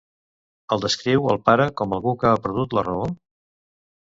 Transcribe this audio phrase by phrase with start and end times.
[0.75, 3.07] El descriu el pare com algú que ha perdut la raó?